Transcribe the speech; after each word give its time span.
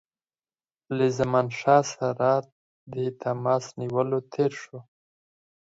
له 0.97 1.05
زمانشاه 1.19 1.83
سره 1.95 2.29
د 2.93 2.95
تماس 3.21 3.65
نیولو 3.79 4.19
تېر 4.33 4.51
شو. 4.61 4.77